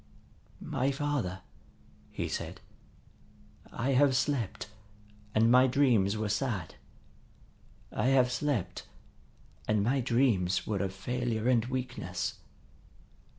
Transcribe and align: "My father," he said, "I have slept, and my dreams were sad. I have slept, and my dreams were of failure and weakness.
"My 0.65 0.89
father," 0.89 1.41
he 2.09 2.27
said, 2.27 2.59
"I 3.71 3.91
have 3.91 4.15
slept, 4.15 4.67
and 5.35 5.51
my 5.51 5.67
dreams 5.67 6.17
were 6.17 6.27
sad. 6.27 6.73
I 7.91 8.07
have 8.07 8.31
slept, 8.31 8.87
and 9.67 9.83
my 9.83 10.01
dreams 10.01 10.65
were 10.65 10.79
of 10.81 10.91
failure 10.91 11.47
and 11.47 11.65
weakness. 11.65 12.39